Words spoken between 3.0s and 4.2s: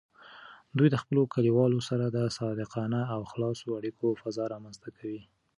او خلاصو اړیکو